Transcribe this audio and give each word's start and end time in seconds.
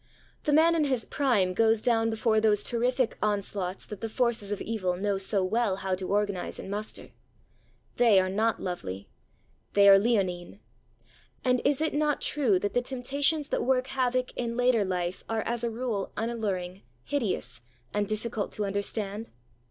The 0.45 0.51
man 0.51 0.73
in 0.73 0.85
his 0.85 1.05
prime 1.05 1.53
goes 1.53 1.79
down 1.79 2.09
before 2.09 2.41
those 2.41 2.63
terrific 2.63 3.19
onslaughts 3.21 3.85
that 3.85 4.01
the 4.01 4.09
forces 4.09 4.49
of 4.51 4.59
evil 4.59 4.97
know 4.97 5.19
so 5.19 5.43
well 5.43 5.75
how 5.75 5.93
to 5.93 6.07
organize 6.09 6.57
and 6.57 6.71
muster. 6.71 7.09
They 7.97 8.19
are 8.19 8.27
not 8.27 8.59
lovely; 8.59 9.09
they 9.73 9.87
are 9.87 9.99
leonine. 9.99 10.59
And 11.45 11.61
is 11.63 11.81
it 11.81 11.93
not 11.93 12.19
true 12.19 12.57
that 12.57 12.73
the 12.73 12.81
temptations 12.81 13.49
that 13.49 13.63
work 13.63 13.85
havoc 13.85 14.33
in 14.35 14.57
later 14.57 14.83
life 14.83 15.23
are 15.29 15.43
as 15.43 15.63
a 15.63 15.69
rule 15.69 16.11
unalluring, 16.17 16.81
hideous, 17.03 17.61
and 17.93 18.07
difficult 18.07 18.51
to 18.53 18.65
understand? 18.65 19.29